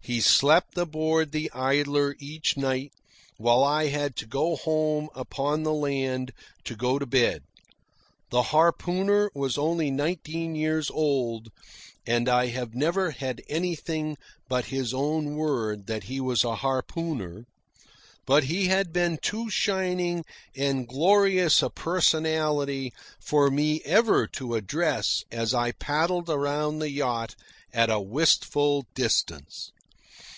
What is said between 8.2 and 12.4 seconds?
The harpooner was only nineteen years old (and